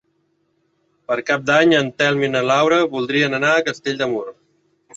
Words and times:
Per 1.11 1.17
Cap 1.27 1.43
d'Any 1.49 1.75
en 1.81 1.91
Telm 2.03 2.25
i 2.25 2.31
na 2.37 2.43
Laura 2.55 2.81
voldrien 2.97 3.39
anar 3.43 3.55
a 3.57 3.63
Castell 3.71 4.05
de 4.05 4.13
Mur. 4.17 4.27